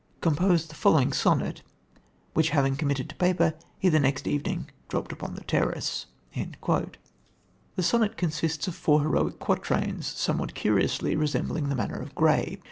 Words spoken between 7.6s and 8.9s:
sonnet consists of